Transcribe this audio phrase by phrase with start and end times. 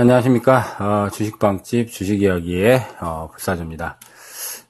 [0.00, 0.64] 안녕하십니까.
[0.78, 3.98] 어, 주식방집 주식이야기의 어, 불사조입니다.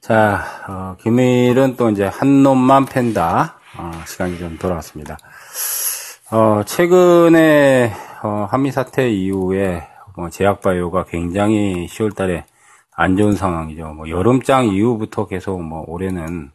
[0.00, 5.18] 자, 어, 금일은 또 이제 한 놈만 팬다 어, 시간이 좀 돌아왔습니다.
[6.32, 7.92] 어, 최근에
[8.24, 12.42] 어, 한미 사태 이후에 뭐 제약바이오가 굉장히 10월달에
[12.90, 13.86] 안 좋은 상황이죠.
[13.86, 16.50] 뭐 여름장 이후부터 계속 뭐 올해는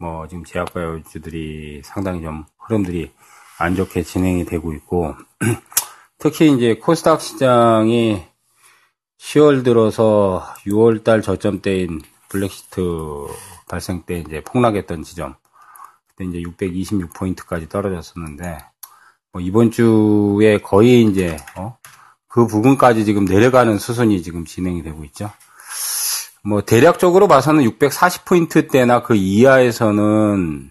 [0.00, 3.12] 뭐 지금 제약바이오주들이 상당히 좀 흐름들이
[3.60, 5.14] 안 좋게 진행이 되고 있고
[6.20, 8.22] 특히 이제 코스닥 시장이
[9.18, 12.80] 10월 들어서 6월 달 저점 때인 블랙시트
[13.66, 15.34] 발생 때 이제 폭락했던 지점.
[16.08, 18.58] 그때 이제 626포인트까지 떨어졌었는데,
[19.32, 21.78] 뭐 이번 주에 거의 이제, 어?
[22.28, 25.30] 그 부분까지 지금 내려가는 수순이 지금 진행이 되고 있죠.
[26.44, 30.70] 뭐 대략적으로 봐서는 640포인트 대나 그 이하에서는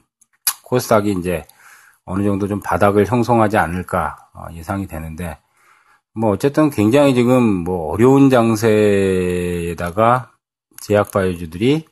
[0.62, 1.48] 코스닥이 이제
[2.10, 5.38] 어느 정도 좀 바닥을 형성하지 않을까 어, 예상이 되는데
[6.12, 10.32] 뭐 어쨌든 굉장히 지금 뭐 어려운 장세에다가
[10.82, 11.88] 제약 바이오주들이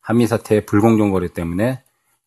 [0.00, 1.82] 한미 사태 불공정 거래 때문에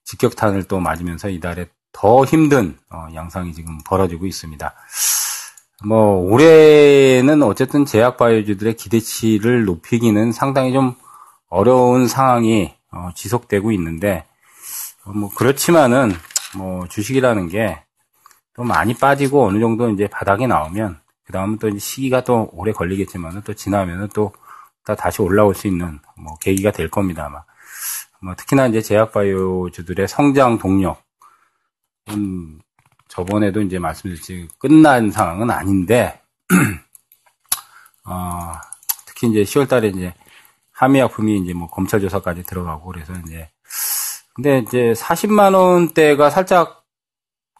[0.06, 4.76] 직격탄을 또 맞으면서 이달에 더 힘든 어, 양상이 지금 벌어지고 있습니다.
[5.88, 10.94] 뭐 올해는 어쨌든 제약 바이오주들의 기대치를 높이기는 상당히 좀
[11.50, 14.26] 어려운 상황이 어, 지속되고 있는데
[15.06, 16.14] 뭐 그렇지만은
[16.56, 17.90] 뭐 주식이라는 게
[18.60, 23.44] 또 많이 빠지고 어느 정도 이제 바닥이 나오면 그 다음은 또 시기가 또 오래 걸리겠지만은
[23.44, 24.34] 또 지나면은 또
[24.84, 27.42] 다시 올라올 수 있는 뭐 계기가 될 겁니다 아마.
[28.22, 31.02] 뭐 특히나 이제 제약바이오주들의 성장 동력,
[32.10, 32.60] 음,
[33.08, 36.22] 저번에도 이제 말씀드렸지 끝난 상황은 아닌데,
[38.04, 38.56] 어,
[39.06, 40.14] 특히 이제 10월달에 이제
[40.74, 43.50] 함의약품이 이제 뭐 검찰 조사까지 들어가고 그래서 이제
[44.40, 46.86] 근데 이제 40만 원대가 살짝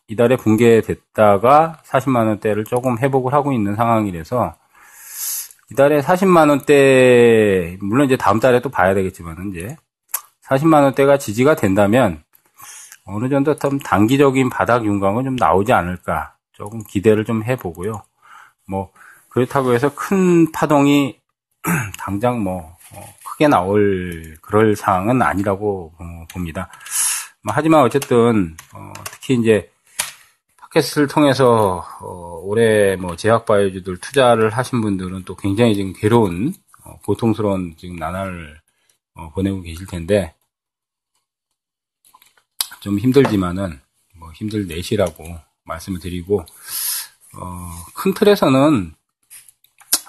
[0.08, 4.56] 이달에 붕괴됐다가 40만 원대를 조금 회복을 하고 있는 상황이라서
[5.72, 9.76] 이달에 40만 원대 물론 이제 다음 달에 또 봐야 되겠지만 이제
[10.46, 12.24] 40만 원대가 지지가 된다면
[13.04, 18.04] 어느 정도 좀 단기적인 바닥 윤곽은 좀 나오지 않을까 조금 기대를 좀 해보고요.
[18.70, 18.94] 뭐
[19.28, 21.20] 그렇다고 해서 큰 파동이
[22.00, 22.78] 당장 뭐 어,
[23.40, 26.70] 크게 나올 그럴 상황은 아니라고 어, 봅니다.
[27.42, 29.72] 뭐, 하지만 어쨌든 어, 특히 이제
[30.58, 31.86] 팟캐스트를 통해서
[32.44, 36.54] 올해 뭐 제약 바이오주들 투자를 하신 분들은 또 굉장히 지금 괴로운
[37.06, 38.60] 고통스러운 지금 나날을
[39.34, 40.36] 보내고 계실 텐데
[42.82, 43.80] 좀 힘들지만은
[44.18, 45.24] 뭐 힘들 내시라고
[45.64, 46.46] 말씀을 드리고
[47.38, 48.94] 어, 큰 틀에서는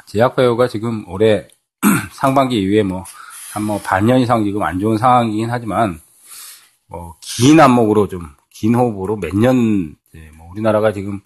[0.07, 1.47] 제약바이오가 지금 올해
[2.13, 3.05] 상반기 이후에 뭐,
[3.53, 6.01] 한 뭐 반년 이상 지금 안 좋은 상황이긴 하지만,
[6.87, 9.97] 뭐, 긴 안목으로 좀, 긴 호흡으로 몇 년,
[10.37, 11.21] 뭐, 우리나라가 지금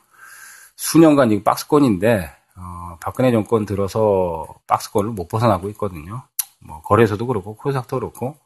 [0.77, 6.23] 수년간 지금 박스권인데, 어, 박근혜 정권 들어서 박스권을 못 벗어나고 있거든요.
[6.61, 8.37] 뭐, 거래소도 그렇고, 코스닥도 그렇고,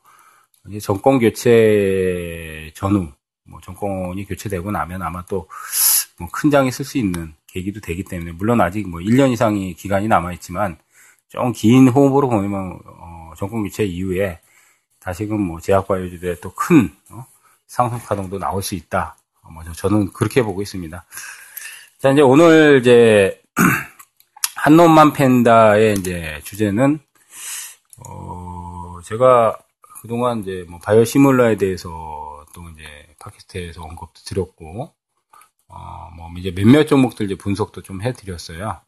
[0.69, 3.09] 이제 정권 교체 전후,
[3.45, 5.49] 뭐, 정권이 교체되고 나면 아마 또,
[6.19, 10.09] 뭐, 큰 장이 쓸 수 있는 계기도 되기 때문에, 물론 아직 뭐, 1년 이상의 기간이
[10.09, 10.79] 남아 있지만,
[11.29, 14.41] 좀 긴 호흡으로 보면 어, 정권 교체 이후에
[14.99, 17.25] 다시금 뭐 제약바이오주들의 또큰 어,
[17.69, 19.17] 상승 파동도 나올 수 있다.
[19.43, 21.05] 어, 뭐 저는 그렇게 보고 있습니다.
[21.99, 23.41] 자 이제 오늘 이제
[24.57, 26.99] 한 놈만 팬다의 이제 주제는
[28.05, 29.57] 어 제가
[30.03, 32.83] 그동안 이제 뭐 바이오 시뮬러에 대해서 또 이제
[33.21, 34.93] 팟캐스트에서 언급도 드렸고
[35.69, 38.81] 어뭐 이제 몇몇 종목들 이제 분석도 좀 해드렸어요.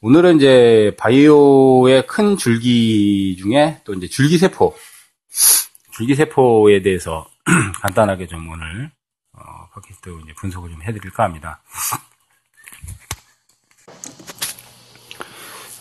[0.00, 4.76] 오늘은 이제 바이오의 큰 줄기 중에 또 이제 줄기세포,
[5.92, 7.26] 줄기세포에 대해서
[7.80, 8.90] 간단하게 좀 오늘
[9.32, 9.40] 어,
[9.74, 11.62] 팟캐스트 이제 분석을 좀 해드릴까 합니다.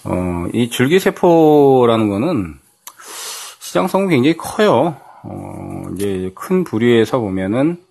[0.06, 2.60] 어, 이 줄기세포라는 거는
[3.60, 5.02] 시장성은 굉장히 커요.
[5.24, 7.84] 어, 이제 큰 부류에서 보면은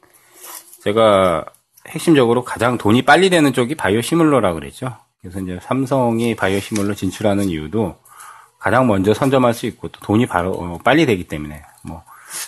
[0.83, 1.45] 제가
[1.89, 4.97] 핵심적으로 가장 돈이 빨리 되는 쪽이 바이오 시뮬러라 그랬죠.
[5.25, 7.97] 그래서 이제 삼성이 바이오시몰로 진출하는 이유도
[8.59, 12.03] 가장 먼저 선점할 수 있고 또 돈이 바로 어, 빨리 되기 때문에 뭐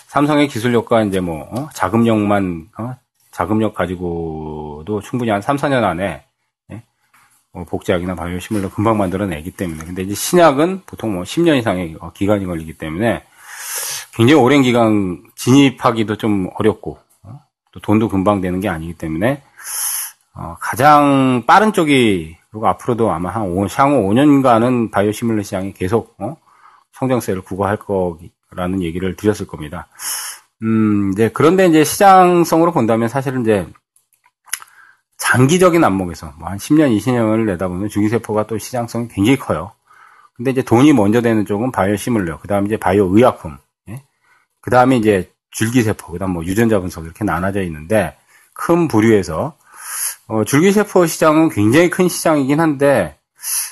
[0.07, 2.95] 삼성의 기술력과 이제 뭐 어, 자금력만 어,
[3.31, 6.23] 자금력 가지고도 충분히 한 3, 4년 안에
[6.71, 6.83] 예?
[7.51, 12.45] 뭐 복제약이나 바이오시몰로 금방 만들어내기 때문에 근데 이제 신약은 보통 뭐 10년 이상의 어, 기간이
[12.45, 13.23] 걸리기 때문에
[14.13, 17.41] 굉장히 오랜 기간 진입하기도 좀 어렵고 어,
[17.71, 19.41] 또 돈도 금방 되는 게 아니기 때문에
[20.35, 26.15] 어, 가장 빠른 쪽이 그리고 앞으로도 아마 한 5, 향후 5년간은 바이오 시뮬러 시장이 계속
[26.17, 26.35] 어?
[26.93, 29.87] 성장세를 구가할 거라는 얘기를 드렸을 겁니다.
[30.63, 33.67] 음, 이제 그런데 이제 시장성으로 본다면 사실은 이제
[35.17, 39.71] 장기적인 안목에서 뭐 한 10년, 20년을 내다보면 줄기세포가 또 시장성이 굉장히 커요.
[40.35, 43.57] 근데 이제 돈이 먼저 되는 쪽은 바이오 시뮬러, 그 다음 이제 바이오 의약품,
[43.89, 44.01] 예?
[44.61, 48.17] 그 다음에 이제 줄기세포, 그 다음 뭐 유전자 분석 이렇게 나눠져 있는데
[48.53, 49.55] 큰 부류에서
[50.27, 53.17] 어, 줄기세포 시장은 굉장히 큰 시장이긴 한데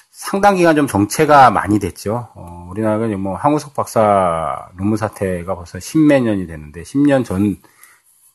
[0.09, 2.29] 상당 기간 좀 정체가 많이 됐죠.
[2.33, 7.57] 어, 우리나라가 뭐 황우석 박사 논문 사태가 벌써 십몇 년이 됐는데 10년 전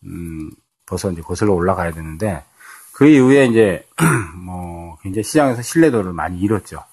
[0.04, 0.50] 음,
[0.86, 2.44] 벌써 이제 거슬러 올라가야 되는데
[2.92, 3.86] 그 이후에 이제
[4.36, 6.84] 뭐 굉장히 시장에서 신뢰도를 많이 잃었죠.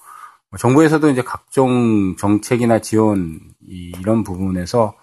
[0.49, 4.93] 뭐 정부에서도 이제 각종 정책이나 지원 이런 부분에서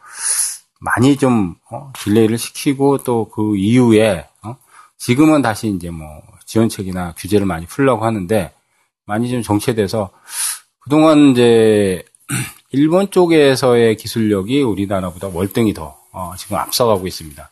[0.81, 4.34] 많이 좀 어, 딜레이를 시키고 또 그 이후에 어,
[4.99, 6.07] 지금은 다시 이제 뭐
[6.47, 8.53] 지원책이나 규제를 많이 풀려고 하는데
[9.07, 10.11] 많이 좀 정체돼서
[10.81, 12.05] 그동안 이제
[12.73, 17.51] 일본 쪽에서의 기술력이 우리나라보다 월등히 더 어, 지금 앞서가고 있습니다.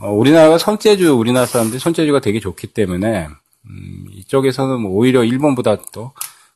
[0.00, 3.28] 어, 우리나라가 손재주, 우리나라 사람들이 손재주가 되게 좋기 때문에
[3.66, 6.12] 음, 이쪽에서는 뭐 오히려 일본보다 또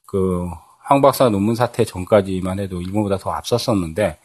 [0.07, 0.49] 그
[0.85, 4.19] 황박사 논문 사태 전까지만 해도 일본보다 더 앞섰었는데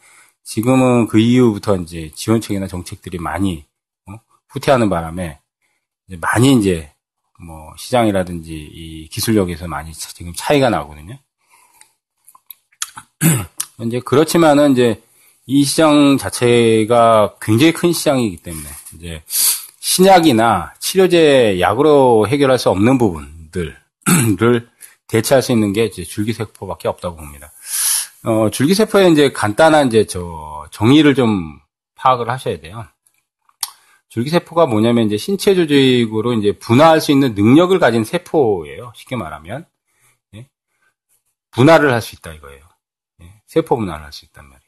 [0.44, 3.66] 지금은 그 이후부터 이제 지원책이나 정책들이 많이
[4.08, 4.20] 어?
[4.50, 5.40] 후퇴하는 바람에
[6.12, 6.92] 이제 많이 이제
[7.40, 11.18] 뭐 시장이라든지 이 기술력에서 많이 지금 차이가 나거든요.
[13.86, 15.02] 이제 그렇지만은 이제
[15.46, 19.24] 이 시장 자체가 굉장히 큰 시장이기 때문에 이제
[19.80, 23.76] 신약이나 치료제 약으로 해결할 수 없는 부분들을
[25.08, 27.52] 대체할 수 있는 게 이제 줄기세포밖에 없다고 봅니다.
[28.24, 31.60] 어, 줄기세포의 이제 간단한 이제 저 정의를 좀
[31.96, 32.86] 파악을 하셔야 돼요.
[34.12, 38.92] 줄기세포가 뭐냐면 이제 신체 조직으로 이제 분화할 수 있는 능력을 가진 세포예요.
[38.94, 39.66] 쉽게 말하면.
[40.36, 40.50] 예?
[41.52, 42.62] 분할을 할수 있다 이거예요.
[43.22, 43.42] 예?
[43.48, 44.62] 세포 분할을 할수 있단 말이에요.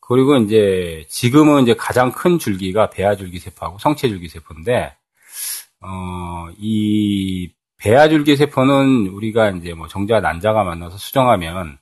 [0.00, 4.96] 그리고 이제 지금은 이제 가장 큰 줄기가 배아 줄기세포하고 성체 줄기세포인데
[5.80, 11.78] 어, 이 배아 줄기세포는 우리가 이제 뭐 정자 난자가 만나서 수정하면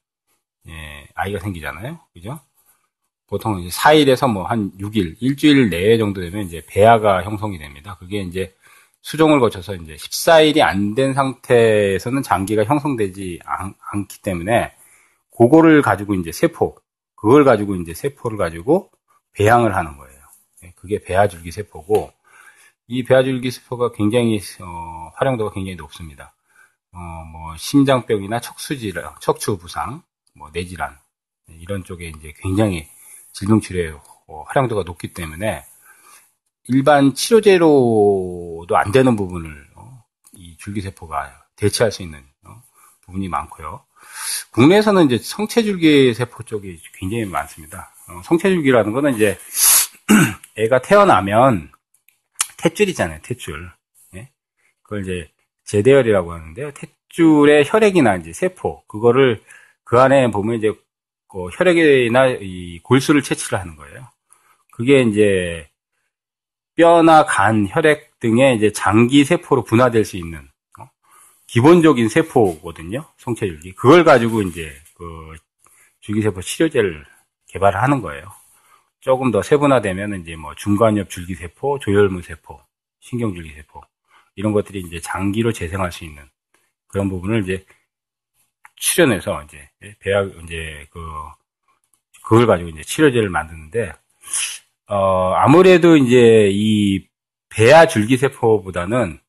[0.69, 2.01] 예, 아이가 생기잖아요.
[2.13, 2.41] 그죠?
[3.31, 7.97] 보통 이제 4일에서 뭐 한 6일, 일주일 내에 정도 되면 이제 배아가 형성이 됩니다.
[8.01, 8.55] 그게 이제
[9.03, 14.73] 수정을 거쳐서 이제 14일이 안 된 상태에서는 장기가 형성되지 않, 않기 때문에
[15.37, 16.77] 그거를 가지고 이제 세포,
[17.17, 18.91] 그걸 가지고 이제 세포를 가지고
[19.35, 20.21] 배양을 하는 거예요.
[20.65, 22.13] 예, 그게 배아줄기 세포고
[22.89, 26.35] 이 배아줄기 세포가 굉장히 어, 활용도가 굉장히 높습니다.
[26.93, 26.99] 어,
[27.33, 30.03] 뭐 심장병이나 척수질환, 척추 부상,
[30.35, 30.99] 뭐 뇌질환
[31.61, 32.89] 이런 쪽에 이제 굉장히
[33.33, 33.93] 질병 치료에
[34.27, 35.65] 어, 활용도가 높기 때문에
[36.69, 40.05] 일반 치료제로도 안 되는 부분을 어,
[40.35, 42.63] 이 줄기세포가 대체할 수 있는 어,
[43.03, 43.85] 부분이 많고요.
[44.53, 47.93] 국내에서는 이제 성체줄기 세포 쪽이 굉장히 많습니다.
[48.25, 49.39] 성체줄기라는 거는 이제
[50.57, 51.71] 애가 태어나면
[52.57, 53.71] 탯줄이잖아요, 탯줄.
[54.17, 54.31] 예?
[54.83, 55.31] 그걸 이제
[55.65, 56.73] 제대열이라고 하는데요.
[56.73, 59.43] 탯줄의 혈액이나 이제 세포, 그거를
[59.85, 60.73] 그 안에 보면 이제
[61.31, 64.09] 그 혈액이나 이 골수를 채취를 하는 거예요.
[64.73, 65.69] 그게 이제
[66.77, 70.89] 뼈나 간, 혈액 등의 이제 장기 세포로 분화될 수 있는 어?
[71.47, 73.05] 기본적인 세포거든요.
[73.19, 73.73] 성체줄기.
[73.73, 75.35] 그걸 가지고 이제 그
[76.01, 77.05] 줄기세포 치료제를
[77.49, 78.25] 개발하는 거예요.
[79.01, 82.61] 조금 더 세분화되면 이제 뭐 중간엽 줄기세포, 조혈무 세포,
[83.01, 83.81] 신경줄기세포
[84.37, 86.23] 이런 것들이 이제 장기로 재생할 수 있는
[86.87, 87.65] 그런 부분을 이제
[88.81, 89.69] 출연해서 이제
[90.01, 91.01] 배약 이제 그
[92.25, 93.93] 그걸 가지고 이제 치료제를 만드는데
[94.89, 97.07] 어 아무래도 이제 이
[97.51, 99.21] 배아 줄기세포보다는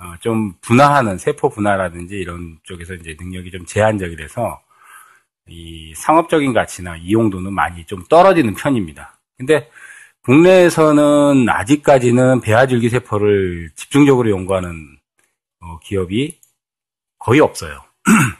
[0.00, 4.60] 어, 좀 분화하는 세포 분화라든지 이런 쪽에서 이제 능력이 좀 제한적이라서
[5.48, 9.18] 이 상업적인 가치나 이용도는 많이 좀 떨어지는 편입니다.
[9.36, 9.68] 근데
[10.22, 14.98] 국내에서는 아직까지는 배아줄기 세포를 집중적으로 연구하는
[15.60, 16.38] 어, 기업이
[17.18, 17.82] 거의 없어요.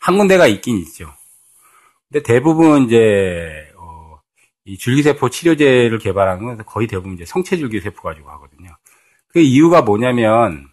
[0.00, 1.12] 한 군데가 있긴 있죠.
[2.08, 4.18] 근데 대부분 이제 어,
[4.64, 8.70] 이 줄기세포 치료제를 개발하는 건 거의 대부분 이제 성체 줄기세포 가지고 하거든요.
[9.28, 10.68] 그 이유가 뭐냐면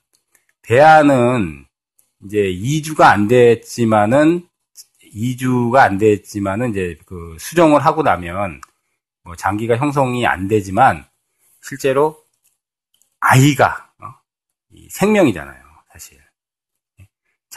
[0.63, 1.65] 배아는
[2.25, 4.47] 이제 2주가 안 됐지만은
[5.13, 8.61] 2주가 안 됐지만은 이제 그 수정을 하고 나면
[9.23, 11.05] 뭐 장기가 형성이 안 되지만
[11.61, 12.23] 실제로
[13.19, 14.07] 아이가 어?
[14.89, 16.26] 생명이잖아요, 사실.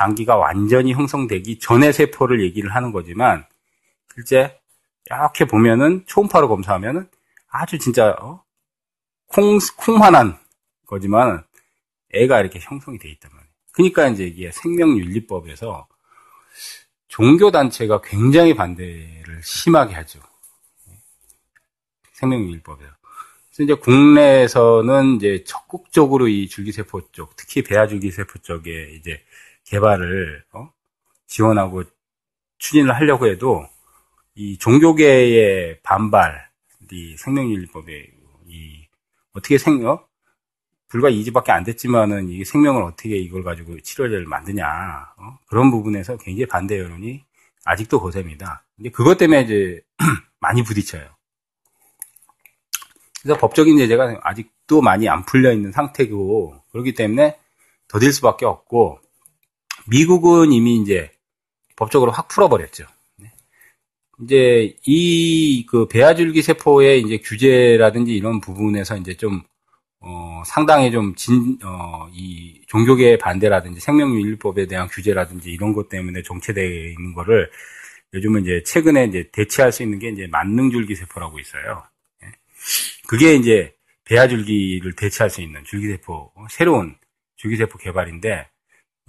[0.01, 3.45] 장기가 완전히 형성되기 전의 세포를 얘기를 하는 거지만
[4.15, 4.59] 실제
[5.05, 7.07] 이렇게 보면은 초음파로 검사하면은
[7.51, 8.43] 아주 진짜 어?
[9.27, 10.39] 콩 콩만한
[10.87, 11.45] 거지만
[12.15, 13.51] 애가 이렇게 형성이 돼 있단 말이에요.
[13.73, 15.87] 그러니까 이제 이게 생명윤리법에서
[17.09, 20.21] 종교 단체가 굉장히 반대를 심하게 하죠.
[22.13, 22.91] 생명윤리법에서.
[23.51, 29.23] 그래서 이제 국내에서는 이제 적극적으로 이 줄기세포 쪽, 특히 배아줄기세포 쪽에 이제
[29.71, 30.69] 개발을 어?
[31.27, 31.85] 지원하고
[32.59, 33.65] 추진을 하려고 해도
[34.35, 36.49] 이 종교계의 반발,
[36.91, 38.11] 이 생명윤리법에
[38.49, 38.87] 이
[39.33, 40.05] 어떻게 생 어?
[40.89, 45.39] 불과 2주밖에 안 됐지만은 이 생명을 어떻게 이걸 가지고 치료제를 만드냐 어?
[45.47, 47.25] 그런 부분에서 굉장히 반대 여론이
[47.65, 48.65] 아직도 거셉니다.
[48.77, 49.81] 근데 그것 때문에 이제
[50.41, 51.09] 많이 부딪혀요.
[53.23, 57.39] 그래서 법적인 제재가 아직도 많이 안 풀려 있는 상태고 그렇기 때문에
[57.87, 58.99] 더딜 수밖에 없고
[59.91, 61.11] 미국은 이미 이제
[61.77, 62.87] 법적으로 확 풀어버렸죠.
[63.19, 63.33] 네.
[64.23, 69.43] 이제 이 그 배아줄기 세포의 이제 규제라든지 이런 부분에서 이제 좀
[70.01, 76.65] 어, 상당히 좀 진, 어, 이 종교계 반대라든지 생명윤리법에 대한 규제라든지 이런 것 때문에 정체되어
[76.65, 77.51] 있는 거를
[78.15, 81.85] 요즘은 이제 최근에 이제 대체할 수 있는 게 이제 만능줄기 세포라고 있어요.
[82.25, 82.29] 예.
[83.09, 86.97] 그게 이제 배아줄기를 대체할 수 있는 줄기세포, 어, 새로운
[87.37, 88.49] 줄기세포 개발인데,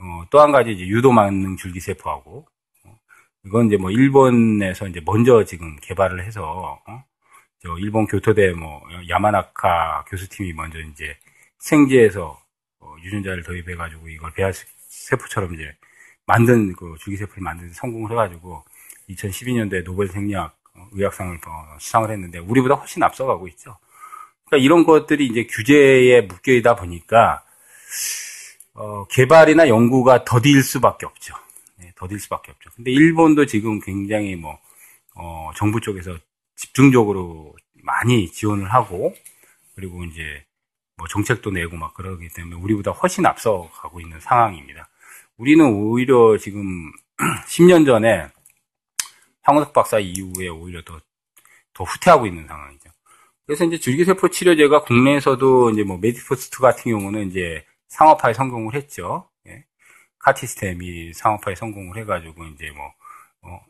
[0.01, 2.47] 어, 또 한 가지 이제 유도 만능 줄기세포하고,
[2.85, 2.99] 어,
[3.45, 7.03] 이건 이제 뭐 일본에서 이제 먼저 지금 개발을 해서, 어,
[7.61, 11.15] 저 일본 교토대 뭐 야마나카 교수팀이 먼저 이제
[11.59, 12.41] 생지에서
[12.79, 14.51] 어, 유전자를 도입해 가지고 이걸 배아
[14.89, 15.75] 세포처럼 이제
[16.25, 18.63] 만든 그 줄기세포를 만든 성공을 해 가지고
[19.09, 23.77] 2012년도에 노벨 생리학 어, 의학상을 어, 수상을 했는데 우리보다 훨씬 앞서가고 있죠.
[24.47, 27.43] 그러니까 이런 것들이 이제 규제에 묶여 있다 보니까
[28.73, 31.35] 어, 개발이나 연구가 더딜 수밖에 없죠.
[31.77, 32.69] 네, 더딜 수밖에 없죠.
[32.75, 34.59] 근데 일본도 지금 굉장히 뭐
[35.15, 36.17] 어, 정부 쪽에서
[36.55, 39.13] 집중적으로 많이 지원을 하고
[39.75, 40.45] 그리고 이제
[40.95, 44.89] 뭐 정책도 내고 막 그러기 때문에 우리보다 훨씬 앞서가고 있는 상황입니다.
[45.37, 46.91] 우리는 오히려 지금
[47.47, 48.29] 10년 전에
[49.41, 50.99] 황우석 박사 이후에 오히려 더,
[51.73, 52.89] 더 후퇴하고 있는 상황이죠.
[53.45, 59.29] 그래서 이제 줄기세포 치료제가 국내에서도 이제 뭐 메디포스트 같은 경우는 이제 상업화에 성공을 했죠.
[59.47, 59.65] 예.
[60.19, 62.93] 카티스템이 상업화에 성공을 해가지고 이제 뭐,
[63.41, 63.65] 어,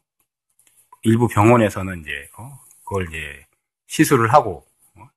[1.04, 3.46] 일부 병원에서는 이제, 어, 그걸 이제
[3.88, 5.10] 시술을 하고 어?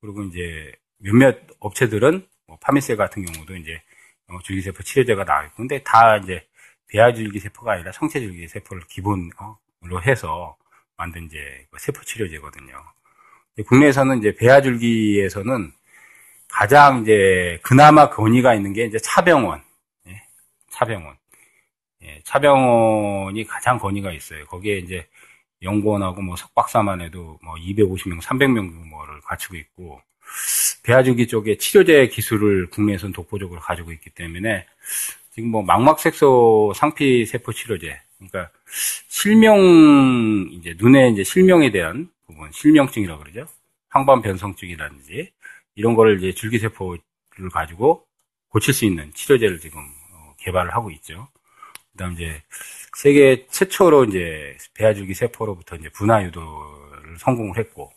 [0.00, 3.82] 그리고 이제 몇몇 업체들은 뭐 파미세 같은 경우도 이제
[4.28, 6.46] 어, 줄기세포 치료제가 나와 있고 근데 다 이제
[6.88, 10.56] 배아줄기세포가 아니라 성체줄기세포를 기본으로 해서
[10.96, 12.74] 만든 이제 그 세포 치료제거든요.
[13.66, 15.72] 국내에서는 이제 배아줄기에서는
[16.48, 19.62] 가장 이제 그나마 권위가 있는 게 이제 차병원,
[20.08, 20.22] 예,
[20.70, 21.16] 차병원,
[22.02, 24.44] 예, 차병원이 가장 권위가 있어요.
[24.46, 25.06] 거기에 이제
[25.62, 30.00] 연구원하고 뭐 석박사만 해도 뭐 250명, 300명 규모를 갖추고 있고
[30.82, 34.66] 배아주기 쪽에 치료제 기술을 국내에서는 독보적으로 가지고 있기 때문에
[35.32, 38.50] 지금 뭐 망막색소 상피 세포 치료제 그러니까
[39.08, 43.46] 실명 이제 눈에 이제 실명에 대한 부분 실명증이라고 그러죠.
[43.88, 45.32] 황반 변성증이라든지
[45.76, 47.00] 이런 거를 이제 줄기세포를
[47.52, 48.06] 가지고
[48.48, 51.28] 고칠 수 있는 치료제를 지금 어, 개발을 하고 있죠.
[51.92, 52.42] 그다음 이제
[52.96, 57.92] 세계 최초로 이제 배아줄기 세포로부터 이제 분화 유도를 성공을 했고,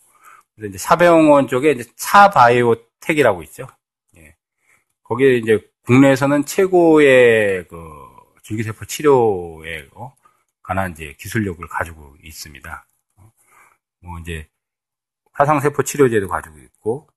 [0.56, 3.68] 그래서 이제 사병원 쪽에 이제 차바이오텍이라고 있죠.
[4.18, 4.36] 예.
[5.04, 7.78] 거기에 이제 국내에서는 최고의 그
[8.44, 10.14] 줄기세포 치료에 어,
[10.62, 12.86] 관한 이제 기술력을 가지고 있습니다.
[13.18, 13.32] 어,
[14.02, 14.48] 뭐 이제
[15.32, 17.08] 화상세포 치료제도 가지고 있고,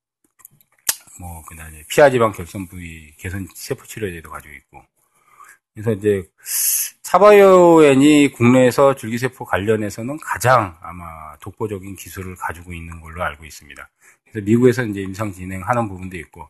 [1.20, 4.82] 뭐 그 다음에 피하지방 결손 부위 개선 세포 치료제도 가지고 있고,
[5.74, 6.22] 그래서 이제
[7.02, 13.88] 차바이오엔이 국내에서 줄기세포 관련해서는 가장 아마 독보적인 기술을 가지고 있는 걸로 알고 있습니다.
[14.30, 16.48] 그래서 미국에서 이제 임상 진행하는 부분도 있고.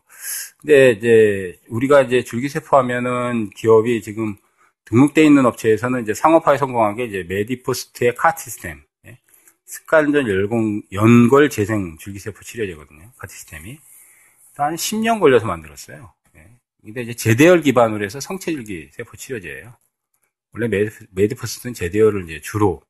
[0.59, 4.35] 근데 이제 우리가 이제 줄기세포 하면은 기업이 지금
[4.85, 8.83] 등록되어 있는 업체에서는 이제 상업화에 성공한 게 이제 메디포스트의 카티스템.
[9.07, 9.19] 예?
[9.65, 13.11] 슬관절 연골, 연골 재생 줄기세포 치료제거든요.
[13.17, 13.79] 카티스템이.
[14.55, 16.13] 한 10년 걸려서 만들었어요.
[16.83, 19.73] 근데 이제 제대혈 기반으로 해서 성체줄기세포 치료제예요.
[20.51, 20.67] 원래
[21.11, 22.81] 메디포스트는 제대혈을 이제 주로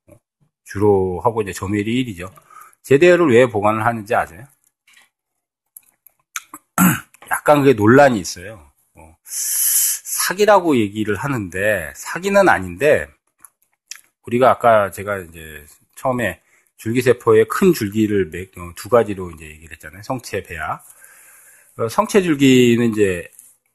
[0.64, 2.32] 주로 하고 이제 점유율이 1이죠.
[2.82, 4.44] 제대열을 왜 보관을 하는지 아세요?
[7.30, 8.70] 약간 그게 논란이 있어요.
[8.94, 13.08] 어, 사기라고 얘기를 하는데 사기는 아닌데
[14.26, 16.42] 우리가 아까 제가 이제 처음에
[16.78, 20.02] 줄기세포의 큰 줄기를 어, 두 가지로 이제 얘기를 했잖아요.
[20.02, 20.80] 성체, 배아.
[21.78, 23.28] 어, 성체 줄기는 이제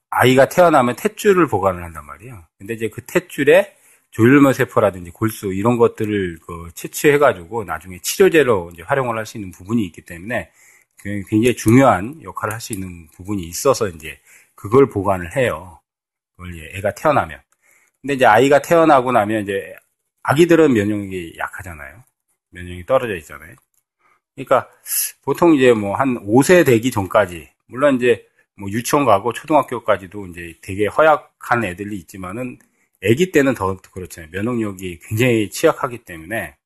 [0.09, 2.43] 아이가 태어나면 탯줄을 보관을 한단 말이에요.
[2.57, 3.71] 근데 이제 그 탯줄에
[4.11, 9.85] 조혈모 세포라든지 골수 이런 것들을 그 채취해가지고 나중에 치료제로 이제 활용을 할 수 있는 부분이
[9.85, 10.51] 있기 때문에
[11.03, 14.19] 굉장히 중요한 역할을 할 수 있는 부분이 있어서 이제
[14.55, 15.79] 그걸 보관을 해요.
[16.37, 17.39] 그걸 이제 애가 태어나면.
[18.01, 19.75] 근데 이제 아이가 태어나고 나면 이제
[20.23, 22.03] 아기들은 면역력이 약하잖아요.
[22.51, 23.55] 면역력이 떨어져 있잖아요.
[24.35, 24.69] 그러니까
[25.23, 30.87] 보통 이제 뭐 한 5세 되기 전까지 물론 이제 뭐 유치원 가고 초등학교까지도 이제 되게
[30.87, 32.59] 허약한 애들이 있지만은
[33.03, 34.29] 아기 때는 더 그렇잖아요.
[34.31, 36.57] 면역력이 굉장히 취약하기 때문에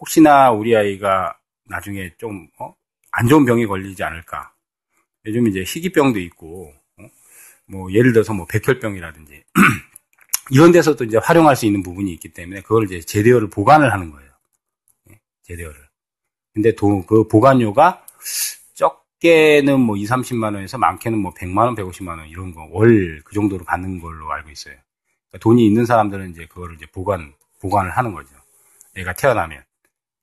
[0.00, 2.74] 혹시나 우리 아이가 나중에 좀, 어?
[3.12, 4.52] 안 좋은 병에 걸리지 않을까.
[5.26, 7.06] 요즘 이제 희귀병도 있고, 어?
[7.66, 9.44] 뭐, 예를 들어서 뭐, 백혈병이라든지,
[10.50, 14.30] 이런 데서도 이제 활용할 수 있는 부분이 있기 때문에, 그걸 이제 제대어를 보관을 하는 거예요.
[15.10, 15.80] 예, 제대어를.
[16.54, 18.04] 근데 도, 그 보관료가
[19.20, 23.34] 적게는 뭐 2, 30만 원에서 많게는 뭐 100만 원, 150만 원 이런 거, 월 그
[23.34, 24.74] 정도로 받는 걸로 알고 있어요.
[25.28, 28.30] 그러니까 돈이 있는 사람들은 이제 그거를 이제 보관, 보관을 하는 거죠.
[28.96, 29.62] 애가 태어나면.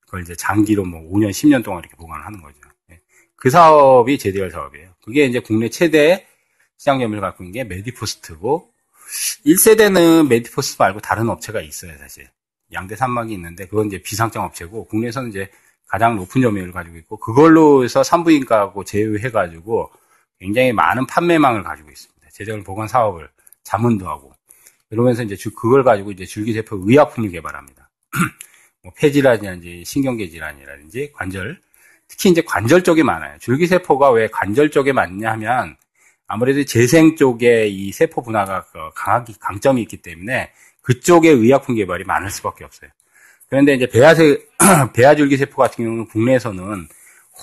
[0.01, 2.58] 그걸 이제 장기로 뭐 5년, 10년 동안 이렇게 보관을 하는 거죠.
[2.92, 3.00] 예.
[3.36, 4.89] 그 사업이 제대혈 사업이에요.
[5.04, 6.27] 그게 이제 국내 최대
[6.77, 8.72] 시장 점유율을 갖고 있는 게 메디포스트고
[9.46, 12.30] 1세대는 메디포스트 말고 다른 업체가 있어요, 사실.
[12.74, 15.50] 양대 산맥이 있는데 그건 이제 비상장 업체고 국내에서는 이제
[15.88, 19.91] 가장 높은 점유율을 가지고 있고 그걸로 해서 산부인과하고 제휴해가지고
[20.39, 22.27] 굉장히 많은 판매망을 가지고 있습니다.
[22.32, 23.29] 제대로 보관 사업을
[23.63, 24.34] 자문도 하고
[24.89, 27.89] 이러면서 이제 그걸 가지고 이제 줄기 세포 의약품을 개발합니다.
[28.84, 31.60] 뭐 폐질환이라든지 신경계 질환이라든지 관절
[32.08, 33.38] 특히 이제 관절 쪽이 많아요.
[33.39, 35.75] 줄기 세포가 왜 관절 쪽에 많냐 하면
[36.27, 40.51] 아무래도 재생 쪽에 이 세포 분화가 그 강하기 강점이 있기 때문에
[40.82, 42.89] 그쪽에 의약품 개발이 많을 수밖에 없어요.
[43.50, 44.46] 그런데 이제 배아세
[44.94, 46.88] 배아줄기세포 같은 경우는 국내에서는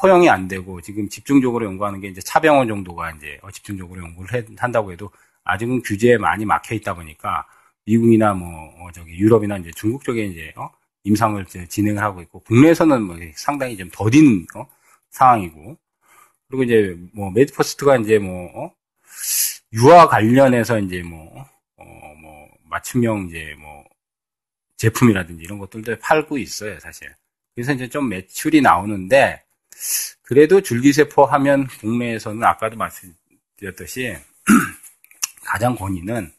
[0.03, 4.93] 허용이 안 되고 지금 집중적으로 연구하는 게 이제 차병원 정도가 이제 어, 집중적으로 연구를 한다고
[4.93, 5.11] 해도
[5.45, 7.47] 아직은 규제에 많이 막혀 있다 보니까
[7.87, 10.71] 미국이나 뭐 어, 저기 유럽이나 이제 중국 쪽에 이제 어?
[11.05, 14.67] 임상을 진행을 하고 있고 국내에서는 뭐 상당히 좀 더딘 어?
[15.11, 15.77] 상황이고
[16.49, 18.75] 그리고 이제 뭐 메디포스트가 이제 뭐 어?
[19.73, 21.45] 유아 관련해서 이제 뭐,
[21.77, 21.85] 어,
[22.23, 23.85] 뭐 맞춤형 이제 뭐
[24.85, 27.15] 제품이라든지 이런 것들도 팔고 있어요 사실.
[27.55, 29.43] 그래서 이제 좀 매출이 나오는데
[30.23, 34.17] 그래도 줄기세포 하면 국내에서는 아까도 말씀드렸듯이
[35.45, 36.33] 가장 권위는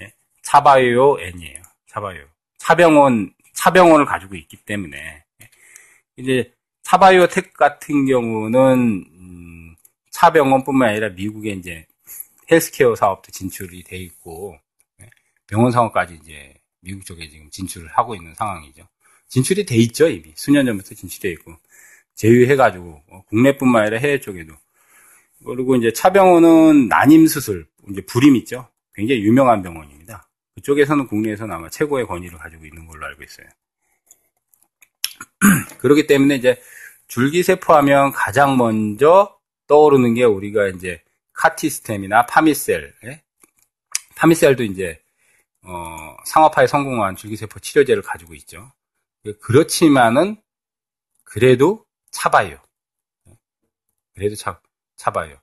[0.00, 1.62] 예, 차바이오 N이에요.
[1.86, 2.24] 차바이오.
[2.58, 5.24] 차병원 차병원을 가지고 있기 때문에
[6.16, 6.52] 이제
[6.82, 9.76] 차바이오텍 같은 경우는 음,
[10.10, 11.86] 차병원뿐만 아니라 미국에 이제
[12.50, 14.56] 헬스케어 사업도 진출이 돼 있고
[15.00, 15.08] 예,
[15.46, 18.86] 병원 사업까지 이제 미국 쪽에 지금 진출을 하고 있는 상황이죠.
[19.28, 21.56] 진출이 돼 있죠 이미 수년 전부터 진출돼 있고
[22.14, 24.52] 제휴해가지고 어, 국내뿐만 아니라 해외 쪽에도
[25.44, 28.68] 그리고 이제 차병원은 난임 수술 이제 불임 있죠.
[28.94, 30.28] 굉장히 유명한 병원입니다.
[30.54, 33.46] 그쪽에서는 국내에서는 아마 최고의 권위를 가지고 있는 걸로 알고 있어요.
[35.78, 36.60] 그렇기 때문에 이제
[37.08, 43.22] 줄기세포 하면 가장 먼저 떠오르는 게 우리가 이제 카티스템이나 파미셀, 예?
[44.16, 45.01] 파미셀도 이제
[45.64, 48.72] 어, 상업화에 성공한 줄기세포 치료제를 가지고 있죠.
[49.40, 50.36] 그렇지만은
[51.24, 52.58] 그래도 차바요.
[54.14, 54.60] 그래도 차,
[54.96, 55.40] 차바요.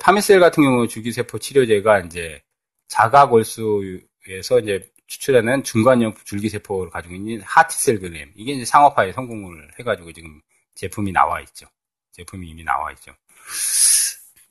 [0.00, 2.42] 파미셀 같은 경우 줄기세포 치료제가 이제
[2.88, 10.40] 자가골수에서 이제 추출하는 중간형 줄기세포를 가지고 있는 하트셀그램 이게 이제 상업화에 성공을 해가지고 지금
[10.74, 11.66] 제품이 나와 있죠.
[12.12, 13.12] 제품이 이미 나와 있죠.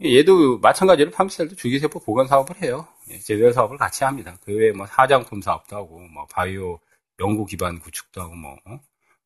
[0.03, 2.88] 얘도 마찬가지로 파미셀도 줄기세포 보관 사업을 해요.
[3.10, 4.38] 예, 제조 사업을 같이 합니다.
[4.43, 6.79] 그 외에 뭐 화장품 사업도 하고 뭐 바이오
[7.19, 8.79] 연구 기반 구축도 하고 뭐 어?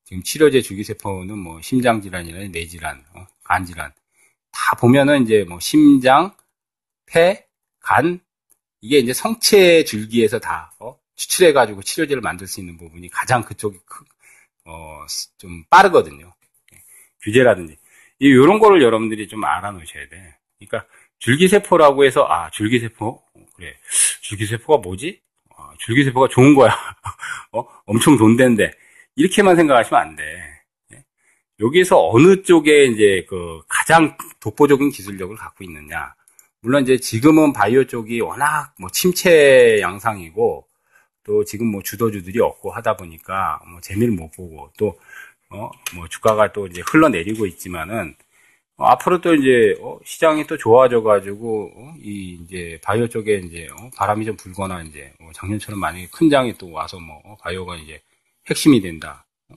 [0.05, 3.27] 지금 치료제 줄기세포는 뭐 심장 질환이나 뇌질환, 어?
[3.43, 3.91] 간 질환
[4.51, 6.33] 다 보면은 이제 뭐 심장,
[7.05, 7.47] 폐,
[7.81, 8.21] 간
[8.81, 10.97] 이게 이제 성체 줄기에서 다 어?
[11.15, 14.05] 추출해 가지고 치료제를 만들 수 있는 부분이 가장 그쪽이 크,
[14.65, 15.05] 어,
[15.37, 16.33] 좀 빠르거든요.
[17.21, 17.77] 규제라든지.
[18.19, 20.37] 이런 거를 여러분들이 좀 알아놓으셔야 돼.
[20.67, 23.75] 그러니까 줄기세포라고 해서 아 줄기세포 어, 그래
[24.21, 25.21] 줄기세포가 뭐지?
[25.57, 26.71] 아, 줄기세포가 좋은 거야.
[27.53, 27.65] 어?
[27.85, 28.71] 엄청 돈 된대.
[29.15, 30.23] 이렇게만 생각하시면 안 돼.
[30.93, 31.03] 예?
[31.59, 36.13] 여기에서 어느 쪽에 이제 그 가장 독보적인 기술력을 갖고 있느냐.
[36.61, 40.67] 물론 이제 지금은 바이오 쪽이 워낙 뭐 침체 양상이고
[41.23, 46.81] 또 지금 뭐 주도주들이 없고 하다 보니까 뭐 재미를 못 보고 또어뭐 주가가 또 이제
[46.85, 48.15] 흘러내리고 있지만은
[48.81, 53.67] 어 앞으로 또 이제 어 시장이 또 좋아져 가지고 어 이 이제 바이오 쪽에 이제
[53.79, 58.01] 어 바람이 좀 불거나 이제 어 작년처럼 만약에 큰 장이 또 와서 뭐어 바이오가 이제
[58.49, 59.25] 핵심이 된다.
[59.49, 59.55] 어,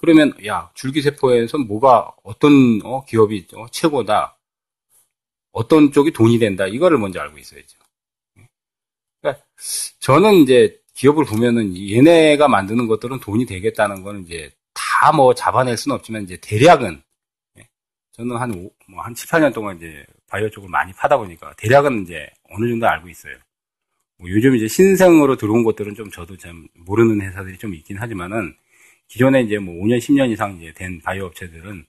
[0.00, 4.38] 그러면 야 줄기세포에서 뭐가 어떤 어 기업이 어 최고다.
[5.52, 6.66] 어떤 쪽이 돈이 된다.
[6.66, 7.78] 이거를 먼저 알고 있어야죠.
[9.22, 9.44] 그러니까
[10.00, 15.96] 저는 이제 기업을 보면은 얘네가 만드는 것들은 돈이 되겠다는 거는 이제 다 뭐 잡아낼 수는
[15.96, 17.09] 없지만 이제 대략은 예.
[18.20, 22.02] 저는 한, 오, 뭐 한 7, 8년 동안 이제 바이오 쪽을 많이 파다 보니까 대략은
[22.02, 23.34] 이제 어느 정도 알고 있어요.
[24.18, 28.54] 뭐 요즘 이제 신생으로 들어온 것들은 좀 저도 참 모르는 회사들이 좀 있긴 하지만은
[29.08, 31.86] 기존에 이제 뭐 5년, 10년 이상 이제 된 바이오 업체들은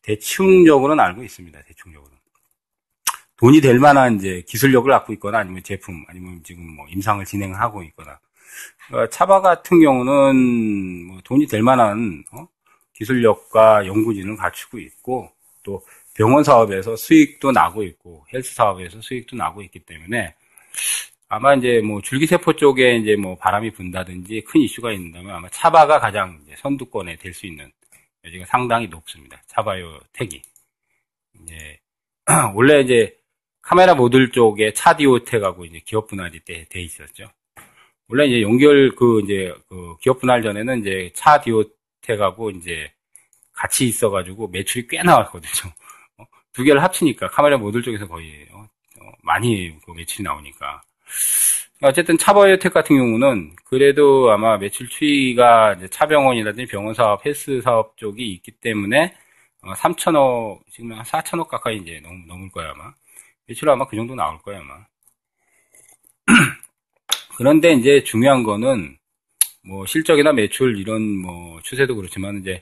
[0.00, 1.60] 대충적으로는 알고 있습니다.
[1.66, 2.12] 대충적으로.
[3.36, 8.18] 돈이 될 만한 이제 기술력을 갖고 있거나 아니면 제품 아니면 지금 뭐 임상을 진행하고 있거나
[8.88, 12.48] 그러니까 차바 같은 경우는 뭐 돈이 될 만한 어?
[12.94, 15.30] 기술력과 연구진을 갖추고 있고
[15.68, 15.82] 또
[16.14, 20.34] 병원 사업에서 수익도 나고 있고 헬스 사업에서 수익도 나고 있기 때문에
[21.28, 26.40] 아마 이제 뭐 줄기세포 쪽에 이제 뭐 바람이 분다든지 큰 이슈가 있는다면 아마 차바가 가장
[26.56, 27.70] 선두권에 될 수 있는
[28.24, 29.40] 여지가 상당히 높습니다.
[29.46, 30.42] 차바요 택이.
[31.42, 31.78] 이제
[32.54, 33.14] 원래 이제
[33.60, 37.30] 카메라 모듈 쪽에 차디오텍하고 이제 기업 분할이 돼, 돼 있었죠.
[38.08, 42.90] 원래 이제 연결 그 이제 그 기업 분할 전에는 이제 차디오텍하고 이제
[43.58, 45.72] 같이 있어가지고 매출이 꽤 나왔거든요.
[46.18, 46.24] 어?
[46.52, 48.60] 두 개를 합치니까 카메라 모듈 쪽에서 거의 어,
[49.00, 50.80] 어, 많이 그 매출이 나오니까.
[51.82, 58.52] 어쨌든 차바이오텍 같은 경우는 그래도 아마 매출 추이가 차병원이라든지 병원 사업, 헬스 사업 쪽이 있기
[58.52, 59.14] 때문에
[59.62, 62.92] 3천억, 어, 지금 한 4천억 가까이 이제 넘, 넘을 거야 아마.
[63.46, 64.74] 매출 아마 그 정도 나올 거야 아마.
[67.36, 68.98] 그런데 이제 중요한 거는
[69.64, 72.60] 뭐 실적이나 매출 이런 뭐 추세도 그렇지만 이제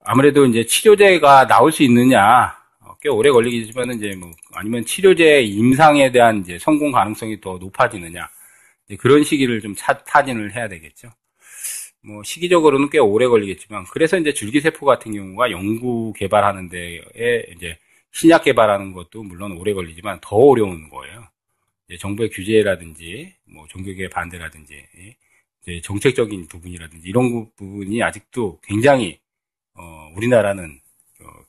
[0.00, 2.56] 아무래도 이제 치료제가 나올 수 있느냐
[3.00, 8.28] 꽤 오래 걸리겠지만 이제 뭐 아니면 치료제 임상에 대한 이제 성공 가능성이 더 높아지느냐
[8.98, 11.10] 그런 시기를 좀 차, 타진을 해야 되겠죠.
[12.02, 17.78] 뭐 시기적으로는 꽤 오래 걸리겠지만 그래서 이제 줄기세포 같은 경우가 연구 개발하는 데에 이제
[18.12, 21.28] 신약 개발하는 것도 물론 오래 걸리지만 더 어려운 거예요.
[21.98, 24.84] 정부의 규제라든지 뭐 종교계 반대라든지
[25.82, 29.18] 정책적인 부분이라든지 이런 부분이 아직도 굉장히
[29.78, 30.80] 어, 우리나라는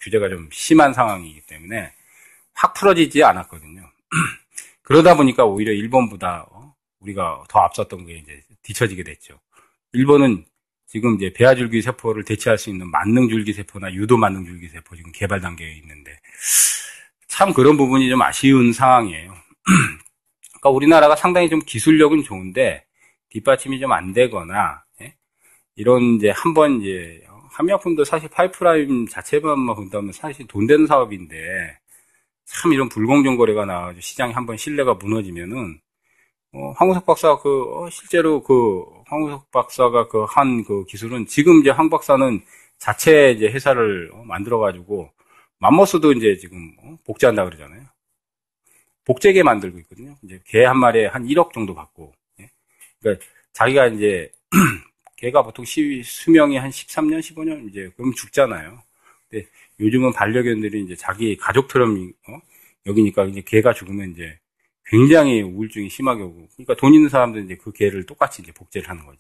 [0.02, 1.92] 규제가 좀 심한 상황이기 때문에
[2.54, 3.90] 확 풀어지지 않았거든요.
[4.84, 9.40] 그러다 보니까 오히려 일본보다 어, 우리가 더 앞섰던 게 이제 뒤처지게 됐죠.
[9.94, 10.46] 일본은
[10.88, 15.12] 지금 이제 배아줄기 세포를 대체할 수 있는 만능 줄기 세포나 유도 만능 줄기 세포 지금
[15.12, 16.20] 개발 단계에 있는데
[17.28, 19.34] 참 그런 부분이 좀 아쉬운 상황이에요.
[20.62, 22.86] 그러니까 우리나라가 상당히 좀 기술력은 좋은데
[23.30, 25.16] 뒷받침이 좀 안 되거나 예?
[25.76, 27.24] 이런 이제 한번 이제
[27.60, 31.78] 한미약품도 사실 파이프라인 자체만 본다면 사실 돈 되는 사업인데
[32.46, 35.80] 참 이런 불공정 거래가 나와가지고 시장이 한번 신뢰가 무너지면은
[36.54, 41.70] 어, 황우석 박사 그 어, 실제로 그 황우석 박사가 그 한그 그 기술은 지금 이제
[41.70, 42.42] 황 박사는
[42.78, 45.12] 자체 이제 회사를 어, 만들어 가지고
[45.60, 47.84] 맘모스도 이제 지금 어, 복제한다 그러잖아요.
[49.06, 50.16] 복제개 만들고 있거든요.
[50.24, 52.14] 이제 개 한 마리에 한 1억 정도 받고.
[52.40, 52.50] 예?
[53.02, 54.32] 그러니까 자기가 이제
[55.20, 58.82] 개가 보통 시, 수명이 한 13년, 15년 이제 그럼 죽잖아요.
[59.30, 59.48] 근데
[59.80, 62.42] 요즘은 반려견들이 이제 자기 가족처럼 어?
[62.86, 64.40] 여기니까 이제 개가 죽으면 이제
[64.86, 69.06] 굉장히 우울증이 심하게 오고 그러니까 돈 있는 사람들은 이제 그 개를 똑같이 이제 복제를 하는
[69.06, 69.20] 거지.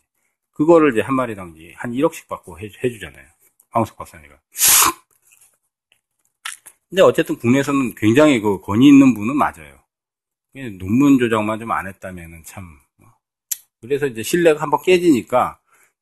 [0.51, 3.25] 그거를 이제 한 마리당 이제 한 1억씩 받고 해, 해주잖아요.
[3.71, 4.39] 황우석 박사님가.
[6.89, 9.79] 근데 어쨌든 국내에서는 굉장히 그 권위 있는 분은 맞아요.
[10.79, 12.63] 논문 조작만 좀 안 했다면은 참.
[12.95, 13.09] 뭐.
[13.81, 15.59] 그래서 이제 신뢰가 한번 깨지니까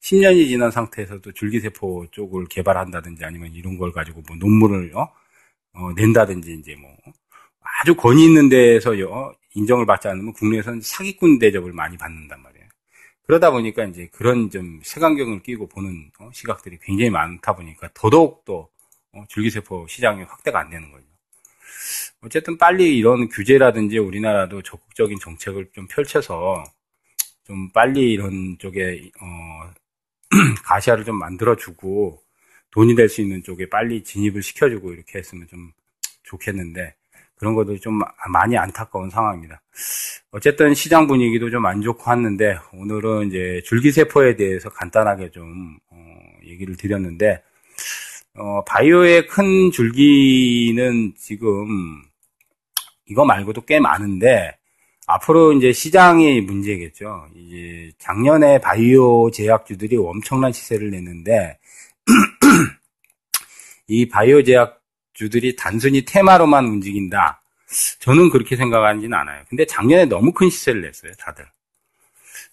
[0.07, 5.11] 10년이 지난 상태에서도 줄기세포 쪽을 개발한다든지 아니면 이런 걸 가지고 뭐 논문을 어?
[5.73, 6.95] 어, 낸다든지 이제 뭐
[7.81, 12.67] 아주 권위 있는 데에서 어, 인정을 받지 않으면 국내에서는 사기꾼 대접을 많이 받는단 말이에요.
[13.23, 18.69] 그러다 보니까 이제 그런 좀 색안경을 끼고 보는 어, 시각들이 굉장히 많다 보니까 더더욱 또
[19.11, 21.05] 어, 줄기세포 시장이 확대가 안 되는 거죠.
[22.21, 26.63] 어쨌든 빨리 이런 규제라든지 우리나라도 적극적인 정책을 좀 펼쳐서
[27.45, 29.73] 좀 빨리 이런 쪽에 어,
[30.63, 32.21] 가시화를 좀 만들어주고
[32.71, 35.71] 돈이 될 수 있는 쪽에 빨리 진입을 시켜주고 이렇게 했으면 좀
[36.23, 36.95] 좋겠는데
[37.35, 39.61] 그런 것도 좀 많이 안타까운 상황입니다.
[40.31, 45.97] 어쨌든 시장 분위기도 좀 안 좋고 했는데 오늘은 이제 줄기세포에 대해서 간단하게 좀 어,
[46.45, 47.41] 얘기를 드렸는데
[48.35, 52.01] 어, 바이오의 큰 줄기는 지금
[53.05, 54.56] 이거 말고도 꽤 많은데
[55.07, 57.27] 앞으로 이제 시장의 문제겠죠.
[57.33, 61.57] 이제 작년에 바이오 제약주들이 엄청난 시세를 냈는데
[63.87, 67.41] 이 바이오 제약주들이 단순히 테마로만 움직인다.
[67.99, 69.43] 저는 그렇게 생각하지는 않아요.
[69.49, 71.45] 근데 작년에 너무 큰 시세를 냈어요, 다들.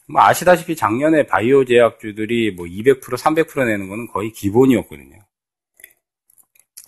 [0.06, 5.18] 뭐 아시다시피 작년에 바이오 제약주들이 뭐 200%, 300% 내는 거는 거의 기본이었거든요.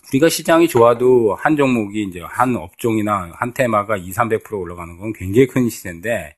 [0.09, 5.47] 우리가 시장이 좋아도 한 종목이 이제 한 업종이나 한 테마가 2, 300% 올라가는 건 굉장히
[5.47, 6.35] 큰 시세인데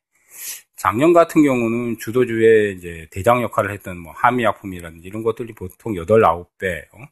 [0.75, 6.85] 작년 같은 경우는 주도주의 이제 대장 역할을 했던 뭐 하미약품이라든지 이런 것들이 보통 8, 9배,
[6.93, 7.05] 어?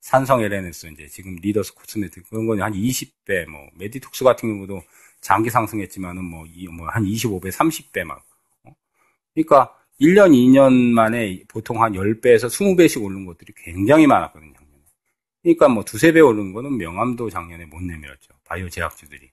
[0.00, 4.82] 산성 LNS 이제 지금 리더스 코스메틱 그런 건 한 20배, 뭐 메디톡스 같은 경우도
[5.20, 6.44] 장기 상승했지만은 뭐,
[6.76, 8.24] 뭐한 25배, 30배 막.
[8.64, 8.72] 어?
[9.34, 14.51] 그러니까 1년, 2년 만에 보통 한 10배에서 20배씩 오른 것들이 굉장히 많았거든요.
[15.42, 18.30] 그러니까 뭐 두세 배 오른 거는 명함도 작년에 못 내밀었죠.
[18.44, 19.30] 바이오 제약주들이.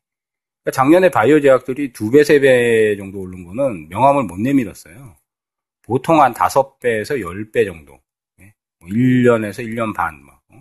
[0.63, 5.15] 그러니까 작년에 바이오 제약들이 두 배, 세 배 정도 오른 거는 명함을 못 내밀었어요.
[5.83, 7.99] 보통 한 다섯 배에서 열 배 정도.
[8.41, 8.53] 예?
[8.79, 10.41] 뭐 1년에서 1년 반, 막.
[10.49, 10.59] 어?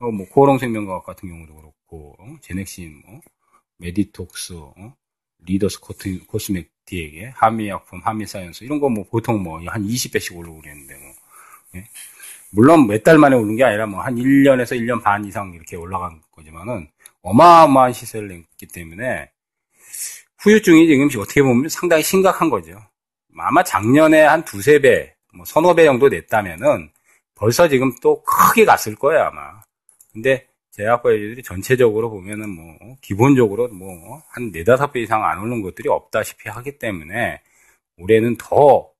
[0.00, 2.36] 어, 뭐, 코오롱생명과학 같은 경우도 그렇고, 어?
[2.42, 3.20] 제넥신, 뭐,
[3.78, 4.96] 메디톡스, 어?
[5.46, 5.80] 리더스
[6.28, 11.12] 코스메틱에, 한미약품, 한미사이언스, 이런 거 뭐, 보통 뭐, 한 20배씩 오르고 그랬는데, 뭐.
[11.76, 11.84] 예?
[12.52, 16.20] 물론 몇 달 만에 오른 게 아니라 뭐, 한 1년에서 1년 반 이상 이렇게 올라간
[16.30, 16.88] 거지만은,
[17.22, 19.30] 어마어마한 시세를 냈기 때문에,
[20.38, 22.78] 후유증이 지금 어떻게 보면 상당히 심각한 거죠.
[23.38, 26.90] 아마 작년에 한 두세 배, 뭐 서너 배 정도 냈다면은
[27.34, 29.60] 벌써 지금 또 크게 갔을 거예요, 아마.
[30.12, 36.48] 근데 제약과들이 전체적으로 보면은 뭐, 기본적으로 뭐, 한 네다섯 배 이상 안 오른 것들이 없다시피
[36.50, 37.40] 하기 때문에
[37.98, 38.91] 올해는 더, 어,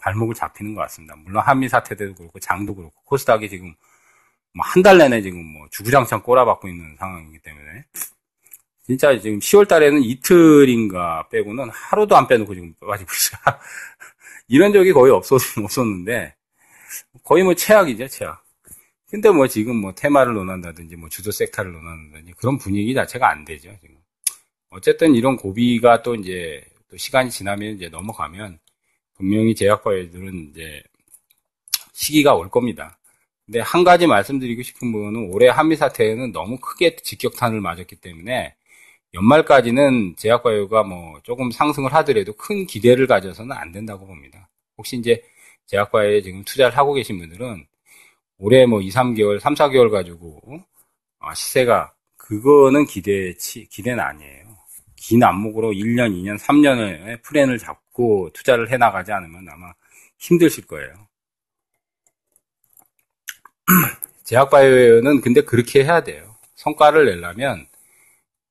[0.00, 1.14] 발목을 잡히는 것 같습니다.
[1.16, 3.74] 물론 한미 사태도 그렇고, 장도 그렇고, 코스닥이 지금
[4.54, 7.84] 뭐 한 달 내내 지금 뭐 주구장창 꼬라박고 있는 상황이기 때문에
[8.86, 13.40] 진짜 지금 10월 달에는 이틀인가 빼고는 하루도 안 빼놓고 지금 빠지고 있어요.
[14.48, 16.34] 이런 적이 거의 없었, 없었는데,
[17.24, 18.44] 거의 뭐 최악이죠, 최악.
[19.10, 23.74] 근데 뭐 지금 뭐 테마를 논한다든지 뭐 주도 섹터를 논한다든지 그런 분위기 자체가 안 되죠,
[23.80, 23.96] 지금.
[24.70, 28.58] 어쨌든 이런 고비가 또 이제 또 시간이 지나면 이제 넘어가면
[29.16, 30.82] 분명히 제약과들은 이제
[31.92, 32.98] 시기가 올 겁니다.
[33.46, 38.54] 근데 한 가지 말씀드리고 싶은 부분은 올해 한미 사태에는 너무 크게 직격탄을 맞았기 때문에
[39.14, 44.48] 연말까지는 제약과유가 뭐 조금 상승을 하더라도 큰 기대를 가져서는 안 된다고 봅니다.
[44.76, 45.22] 혹시 이제
[45.66, 47.66] 제약과에 지금 투자를 하고 계신 분들은
[48.38, 50.40] 올해 뭐 2, 3개월, 3, 4개월 가지고
[51.20, 54.56] 아, 시세가 그거는 기대치 기대는 아니에요.
[54.96, 57.83] 긴 안목으로 1년, 2년, 3년의 플랜을 잡고
[58.32, 59.72] 투자를 해 나가지 않으면 아마
[60.18, 61.08] 힘드실 거예요.
[64.24, 66.36] 제약바이오는 근데 그렇게 해야 돼요.
[66.56, 67.66] 성과를 내려면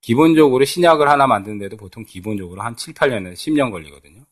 [0.01, 4.23] 기본적으로 신약을 하나 만드는데도 보통 기본적으로 한 7, 8년에서 10년 걸리거든요.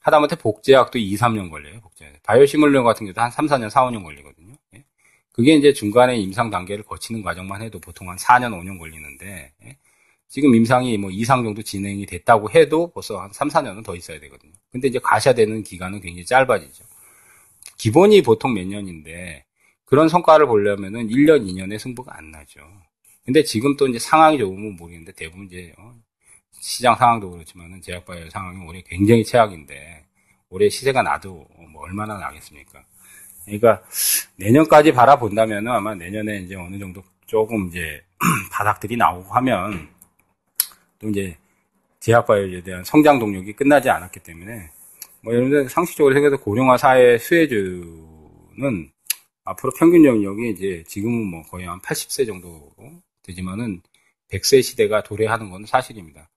[0.00, 1.80] 하다못해 복제약도 2, 3년 걸려요.
[1.80, 2.22] 복제약.
[2.22, 4.54] 바이오시뮬레 같은 경우도 한 3, 4년, 4, 5년 걸리거든요.
[4.74, 4.84] 예?
[5.32, 9.76] 그게 이제 중간에 임상 단계를 거치는 과정만 해도 보통 한 4년, 5년 걸리는데 예?
[10.30, 14.52] 지금 임상이 뭐 이상 정도 진행이 됐다고 해도 벌써 한 3, 4년은 더 있어야 되거든요.
[14.70, 16.84] 근데 이제 가셔야되는 기간은 굉장히 짧아지죠.
[17.76, 19.44] 기본이 보통 몇 년인데
[19.84, 22.60] 그런 성과를 보려면은 1년, 2년의 승부가 안 나죠.
[23.24, 25.96] 근데 지금 또 이제 상황이 좋으면 모르겠는데 대부분 이제 어,
[26.52, 30.04] 시장 상황도 그렇지만은 제약바이오 상황이 올해 굉장히 최악인데
[30.48, 32.84] 올해 시세가 나도 뭐 얼마나 나겠습니까?
[33.46, 33.82] 그러니까
[34.36, 38.00] 내년까지 바라본다면은 아마 내년에 이제 어느 정도 조금 이제
[38.52, 39.88] 바닥들이 나오고 하면
[41.00, 41.36] 또 이제
[42.00, 44.70] 제약바이오에 대한 성장 동력이 끝나지 않았기 때문에
[45.22, 48.90] 뭐 여러분들 상식적으로 생각해서 고령화 사회 수혜주는
[49.44, 52.72] 앞으로 평균 영역이 이제 지금은 뭐 거의 한 80세 정도
[53.22, 53.82] 되지만은
[54.30, 56.30] 100세 시대가 도래하는 건 사실입니다.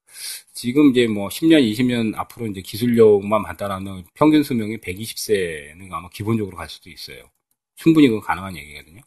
[0.54, 6.70] 지금 이제 뭐 10년, 20년 앞으로 이제 기술력만 발달하면 평균 수명이 120세는 아마 기본적으로 갈
[6.70, 7.30] 수도 있어요.
[7.76, 9.02] 충분히 그건 가능한 얘기거든요.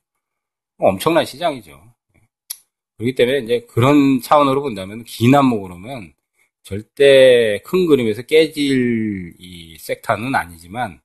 [0.78, 1.95] 뭐 엄청난 시장이죠.
[2.98, 6.14] 그렇기 때문에 이제 그런 차원으로 본다면 긴 안목으로면
[6.62, 11.00] 절대 큰 그림에서 깨질 이 섹터는 아니지만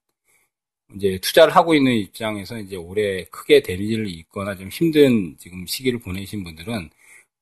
[0.95, 6.43] 이제 투자를 하고 있는 입장에서 이제 올해 크게 데미지를 입거나 좀 힘든 지금 시기를 보내신
[6.43, 6.89] 분들은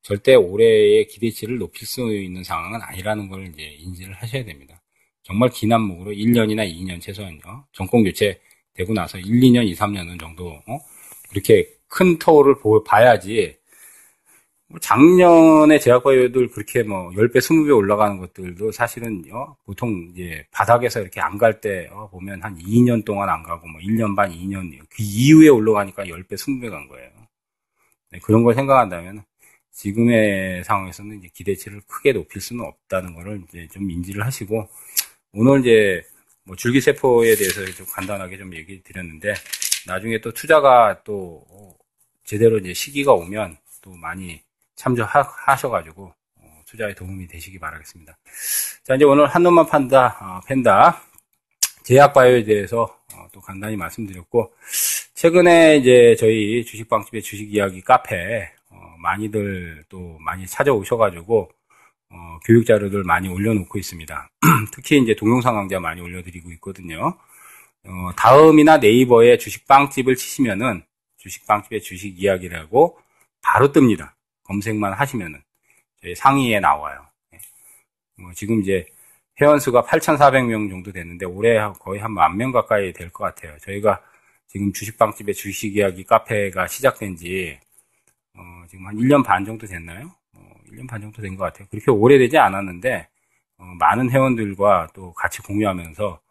[0.02, 4.82] 절대 올해의 기대치를 높일 수 있는 상황은 아니라는 걸 이제 인지를 하셔야 됩니다.
[5.24, 7.66] 정말 긴 안목으로 1년이나 2년 최소한요.
[7.72, 8.40] 정권 교체
[8.74, 10.80] 되고 나서 1, 2년, 2, 3년은 정도 어?
[11.30, 13.59] 그렇게 큰 터를 봐야지 뭐
[14.78, 21.40] 작년에 제약바이오들 그렇게 뭐 10배, 20배 올라가는 것들도 사실은 요 보통 이제 바닥에서 이렇게 안
[21.40, 26.06] 갈때 어, 보면 한 2년 동안 안 가고 뭐 1년 반, 2년 그 이후에 올라가니까
[26.06, 27.10] 10배, 20배 간 거예요.
[28.12, 29.24] 네, 그런 걸 생각한다면
[29.72, 34.68] 지금의 상황에서는 이제 기대치를 크게 높일 수는 없다는 거를 이제 좀 인지를 하시고
[35.34, 36.04] 오늘 이제
[36.44, 39.34] 뭐 줄기세포에 대해서 좀 간단하게 좀 얘기 드렸는데
[39.88, 41.44] 나중에 또 투자가 또
[42.24, 44.42] 제대로 이제 시기가 오면 또 많이
[44.80, 48.18] 참조하셔가지고 어, 투자에 도움이 되시기 바라겠습니다.
[48.84, 51.02] 자 이제 오늘 한 놈만 판다 어, 팬다
[51.84, 54.54] 제약바이오에 대해서 어, 또 간단히 말씀드렸고
[55.14, 61.52] 최근에 이제 저희 주식방집의 주식 이야기 카페 어, 많이들 또 많이 찾아오셔가지고
[62.12, 64.30] 어, 교육 자료들 많이 올려놓고 있습니다.
[64.72, 67.18] 특히 이제 동영상 강좌 많이 올려드리고 있거든요.
[67.86, 70.84] 어, 다음이나 네이버에 주식빵집을 치시면은
[71.18, 72.98] 주식빵집의 주식 이야기라고
[73.42, 74.12] 바로 뜹니다.
[74.50, 75.42] 검색만 하시면은
[76.02, 77.06] 저희 상위에 나와요.
[78.18, 78.86] 뭐 지금 이제
[79.42, 83.58] 회원수가 8,400명 정도 됐는데 올해 거의 한 만 명 가까이 될 것 같아요.
[83.60, 84.02] 저희가
[84.48, 87.60] 지금 주식방집의 주식 이야기 카페가 시작된 지
[88.36, 90.12] 어, 지금 한 1년 반 정도 됐나요?
[90.34, 91.68] 어, 1년 반 정도 된 것 같아요.
[91.72, 93.08] 그렇게 오래되지 않았는데,
[93.60, 96.22] 어, 많은 회원들과 또 같이 공유하면서,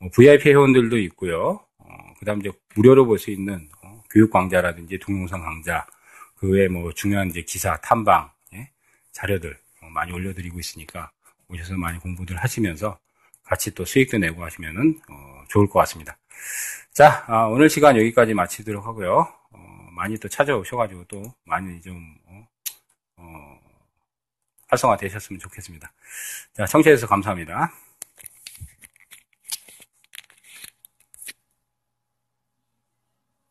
[0.00, 1.60] 뭐 VIP 회원들도 있고요.
[1.78, 1.86] 어,
[2.18, 5.86] 그 다음 이제 무료로 볼 수 있는 어, 교육 강좌라든지 동영상 강좌,
[6.36, 8.70] 그 외에 뭐 중요한 이제 기사, 탐방, 예?
[9.12, 11.10] 자료들 어, 많이 올려드리고 있으니까
[11.48, 12.98] 오셔서 많이 공부들 하시면서
[13.44, 16.18] 같이 또 수익도 내고 하시면은 어, 좋을 것 같습니다.
[16.92, 19.32] 자, 아, 오늘 시간 여기까지 마치도록 하고요.
[19.50, 22.48] 어, 많이 또 찾아오셔가지고 또 많이 좀 어,
[23.16, 23.60] 어,
[24.68, 25.92] 활성화 되셨으면 좋겠습니다.
[26.54, 27.72] 자, 청취해주셔서 감사합니다.